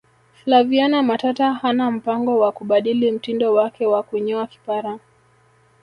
flaviana 0.43 1.03
matata 1.03 1.53
hana 1.53 1.91
mpango 1.91 2.39
wa 2.39 2.51
kubadili 2.51 3.11
mtindo 3.11 3.53
wake 3.53 3.85
wa 3.85 4.03
kunyoa 4.03 4.47
kipara 4.47 4.99